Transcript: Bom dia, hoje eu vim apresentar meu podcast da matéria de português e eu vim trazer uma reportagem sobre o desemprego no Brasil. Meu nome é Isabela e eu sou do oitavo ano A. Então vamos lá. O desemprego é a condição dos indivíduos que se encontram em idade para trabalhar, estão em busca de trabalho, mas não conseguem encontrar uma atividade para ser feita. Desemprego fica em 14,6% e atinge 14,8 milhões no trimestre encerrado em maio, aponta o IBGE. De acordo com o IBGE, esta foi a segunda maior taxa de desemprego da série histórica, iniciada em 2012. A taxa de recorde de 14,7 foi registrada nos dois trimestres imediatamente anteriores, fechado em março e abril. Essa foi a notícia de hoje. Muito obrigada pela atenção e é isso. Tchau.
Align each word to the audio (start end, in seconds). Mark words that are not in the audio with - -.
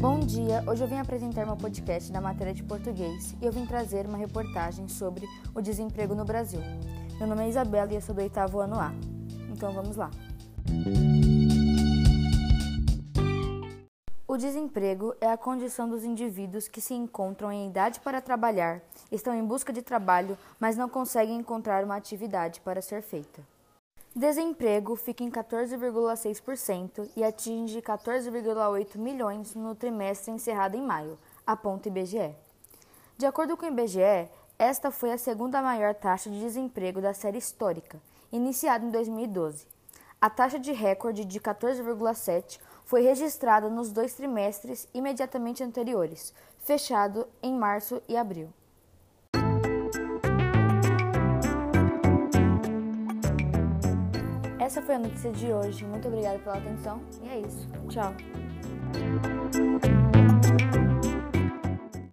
Bom 0.00 0.18
dia, 0.20 0.64
hoje 0.66 0.82
eu 0.82 0.88
vim 0.88 0.98
apresentar 0.98 1.44
meu 1.44 1.58
podcast 1.58 2.10
da 2.10 2.22
matéria 2.22 2.54
de 2.54 2.62
português 2.62 3.36
e 3.38 3.44
eu 3.44 3.52
vim 3.52 3.66
trazer 3.66 4.06
uma 4.06 4.16
reportagem 4.16 4.88
sobre 4.88 5.28
o 5.54 5.60
desemprego 5.60 6.14
no 6.14 6.24
Brasil. 6.24 6.62
Meu 7.18 7.28
nome 7.28 7.44
é 7.44 7.50
Isabela 7.50 7.92
e 7.92 7.96
eu 7.96 8.00
sou 8.00 8.14
do 8.14 8.22
oitavo 8.22 8.60
ano 8.60 8.80
A. 8.80 8.94
Então 9.52 9.74
vamos 9.74 9.98
lá. 9.98 10.10
O 14.26 14.38
desemprego 14.38 15.14
é 15.20 15.26
a 15.26 15.36
condição 15.36 15.86
dos 15.86 16.02
indivíduos 16.02 16.66
que 16.66 16.80
se 16.80 16.94
encontram 16.94 17.52
em 17.52 17.68
idade 17.68 18.00
para 18.00 18.22
trabalhar, 18.22 18.80
estão 19.12 19.34
em 19.34 19.44
busca 19.44 19.70
de 19.70 19.82
trabalho, 19.82 20.38
mas 20.58 20.78
não 20.78 20.88
conseguem 20.88 21.36
encontrar 21.36 21.84
uma 21.84 21.96
atividade 21.96 22.62
para 22.62 22.80
ser 22.80 23.02
feita. 23.02 23.42
Desemprego 24.14 24.96
fica 24.96 25.22
em 25.22 25.30
14,6% 25.30 27.08
e 27.16 27.22
atinge 27.22 27.80
14,8 27.80 28.98
milhões 28.98 29.54
no 29.54 29.72
trimestre 29.72 30.32
encerrado 30.32 30.76
em 30.76 30.82
maio, 30.82 31.16
aponta 31.46 31.88
o 31.88 31.92
IBGE. 31.92 32.34
De 33.16 33.24
acordo 33.24 33.56
com 33.56 33.64
o 33.64 33.68
IBGE, 33.68 34.28
esta 34.58 34.90
foi 34.90 35.12
a 35.12 35.18
segunda 35.18 35.62
maior 35.62 35.94
taxa 35.94 36.28
de 36.28 36.40
desemprego 36.40 37.00
da 37.00 37.14
série 37.14 37.38
histórica, 37.38 38.02
iniciada 38.32 38.84
em 38.84 38.90
2012. 38.90 39.64
A 40.20 40.28
taxa 40.28 40.58
de 40.58 40.72
recorde 40.72 41.24
de 41.24 41.38
14,7 41.38 42.58
foi 42.84 43.02
registrada 43.02 43.70
nos 43.70 43.92
dois 43.92 44.14
trimestres 44.14 44.88
imediatamente 44.92 45.62
anteriores, 45.62 46.34
fechado 46.58 47.28
em 47.40 47.54
março 47.54 48.02
e 48.08 48.16
abril. 48.16 48.52
Essa 54.60 54.82
foi 54.82 54.96
a 54.96 54.98
notícia 54.98 55.32
de 55.32 55.50
hoje. 55.50 55.86
Muito 55.86 56.06
obrigada 56.06 56.38
pela 56.38 56.58
atenção 56.58 57.00
e 57.22 57.28
é 57.30 57.40
isso. 57.40 57.66
Tchau. 57.88 58.14